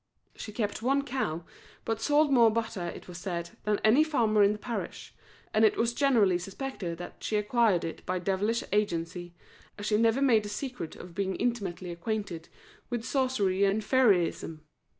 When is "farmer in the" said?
4.03-4.57